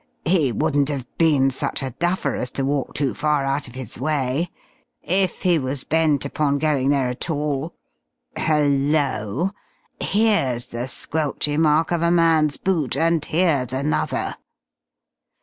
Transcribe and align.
He 0.25 0.51
wouldn't 0.51 0.89
have 0.89 1.05
been 1.19 1.51
such 1.51 1.83
a 1.83 1.91
duffer 1.91 2.33
as 2.33 2.49
to 2.57 2.65
walk 2.65 2.95
too 2.95 3.13
far 3.13 3.43
out 3.45 3.67
of 3.67 3.75
his 3.75 3.99
way 3.99 4.49
if 5.03 5.43
he 5.43 5.59
was 5.59 5.83
bent 5.83 6.25
upon 6.25 6.57
going 6.57 6.89
there 6.89 7.07
at 7.09 7.29
all.... 7.29 7.75
Hello! 8.35 9.51
Here's 10.01 10.65
the 10.65 10.87
squelchy 10.87 11.55
mark 11.55 11.91
of 11.91 12.01
a 12.01 12.09
man's 12.09 12.57
boot, 12.57 12.97
and 12.97 13.23
here's 13.23 13.71
another!" 13.73 14.37